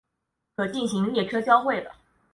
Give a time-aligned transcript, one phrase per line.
[0.55, 1.91] 可进行列车交会的。